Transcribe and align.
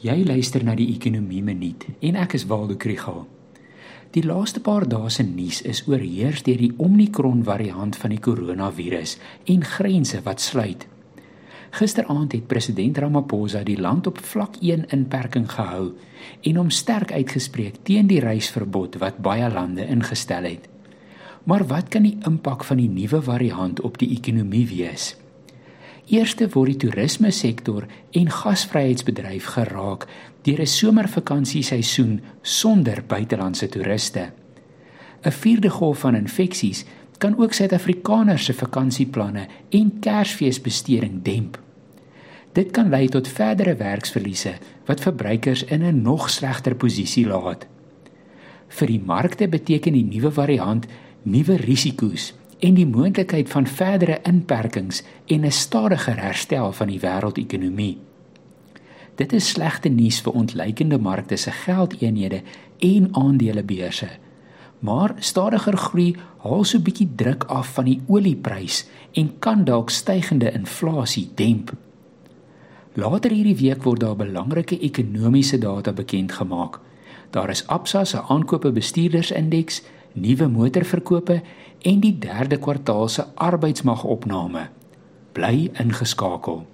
Jy 0.00 0.22
luister 0.24 0.62
na 0.64 0.72
die 0.72 0.86
Ekonomie 0.94 1.42
Minuut 1.44 1.82
en 2.00 2.16
ek 2.16 2.32
is 2.38 2.46
Waldo 2.48 2.72
Krügel. 2.80 3.26
Die 4.16 4.22
laaste 4.24 4.62
paar 4.64 4.86
dae 4.88 5.10
se 5.12 5.26
nuus 5.28 5.58
is 5.68 5.82
oorheers 5.84 6.40
deur 6.46 6.56
die 6.56 6.70
Omicron 6.80 7.42
variant 7.44 7.98
van 8.00 8.14
die 8.14 8.22
koronavirus 8.24 9.18
en 9.52 9.66
grense 9.74 10.22
wat 10.24 10.40
sluit. 10.40 10.88
Gisteraand 11.76 12.32
het 12.32 12.48
president 12.48 12.96
Ramaphosa 13.04 13.60
die 13.68 13.76
land 13.76 14.08
op 14.08 14.24
vlak 14.24 14.56
1 14.64 14.88
inperking 14.96 15.50
gehou 15.52 15.90
en 16.48 16.62
hom 16.62 16.72
sterk 16.72 17.12
uitgespreek 17.12 17.82
teen 17.84 18.08
die 18.08 18.24
reisverbod 18.24 18.96
wat 19.04 19.20
baie 19.20 19.52
lande 19.52 19.84
ingestel 19.84 20.48
het. 20.48 20.64
Maar 21.44 21.68
wat 21.68 21.92
kan 21.92 22.08
die 22.08 22.16
impak 22.24 22.64
van 22.64 22.80
die 22.80 22.88
nuwe 22.88 23.20
variant 23.28 23.84
op 23.84 24.00
die 24.00 24.14
ekonomie 24.16 24.64
wees? 24.72 25.12
Eerste 26.10 26.48
word 26.50 26.72
die 26.72 26.88
toerisme 26.88 27.30
sektor 27.30 27.84
en 28.18 28.30
gasvryheidsbedryf 28.34 29.44
geraak 29.54 30.08
deur 30.42 30.60
'n 30.60 30.66
somervakansieseisoen 30.66 32.20
sonder 32.42 33.02
buitelandse 33.06 33.68
toeriste. 33.68 34.32
'n 35.22 35.30
Vierde 35.30 35.70
golf 35.70 35.98
van 35.98 36.14
infeksies 36.14 36.84
kan 37.18 37.38
ook 37.38 37.52
Suid-Afrikaners 37.52 38.44
se 38.44 38.52
vakansieplanne 38.52 39.46
en 39.68 39.98
Kersfeesbesteding 40.00 41.22
demp. 41.22 41.58
Dit 42.52 42.70
kan 42.70 42.88
lei 42.88 43.08
tot 43.08 43.28
verdere 43.28 43.76
werksverliese 43.76 44.54
wat 44.86 45.00
verbruikers 45.00 45.64
in 45.64 45.82
'n 45.82 46.02
nog 46.02 46.30
slegter 46.30 46.74
posisie 46.74 47.26
laat. 47.26 47.66
Vir 48.68 48.86
die 48.86 49.02
markte 49.06 49.48
beteken 49.48 49.92
die 49.92 50.04
nuwe 50.04 50.30
variant 50.30 50.86
nuwe 51.22 51.56
risiko's 51.56 52.34
en 52.60 52.74
die 52.74 52.86
moontlikheid 52.86 53.48
van 53.48 53.66
verdere 53.66 54.20
inperkings 54.22 55.02
en 55.26 55.44
'n 55.44 55.52
stadiger 55.52 56.20
herstel 56.20 56.72
van 56.72 56.88
die 56.88 57.00
wêreldekonomie. 57.00 57.98
Dit 59.14 59.32
is 59.32 59.48
slegte 59.48 59.88
nuus 59.88 60.20
vir 60.20 60.32
ontleikende 60.32 60.98
markte 60.98 61.36
se 61.36 61.50
geldeenhede 61.50 62.42
en 62.78 63.08
aandelebeurse. 63.12 64.08
Maar 64.78 65.14
stadiger 65.18 65.76
groei 65.76 66.16
haal 66.36 66.64
so 66.64 66.78
'n 66.78 66.82
bietjie 66.82 67.08
druk 67.14 67.44
af 67.44 67.74
van 67.74 67.84
die 67.84 68.00
olieprys 68.06 68.88
en 69.12 69.38
kan 69.38 69.64
dalk 69.64 69.90
stygende 69.90 70.52
inflasie 70.52 71.30
demp. 71.34 71.72
Later 72.94 73.30
hierdie 73.30 73.56
week 73.56 73.82
word 73.82 74.00
daar 74.00 74.16
belangrike 74.16 74.78
ekonomiese 74.78 75.58
data 75.58 75.92
bekend 75.92 76.32
gemaak. 76.32 76.80
Daar 77.30 77.50
is 77.50 77.66
Absa 77.66 78.04
se 78.04 78.22
aankope 78.22 78.72
bestuurdersindeks 78.72 79.82
nuwe 80.12 80.48
motorverkope 80.48 81.40
en 81.82 82.00
die 82.00 82.18
derde 82.18 82.58
kwartaal 82.58 83.08
se 83.08 83.24
arbeidsmagopname. 83.34 84.68
Bly 85.32 85.70
ingeskakel. 85.78 86.64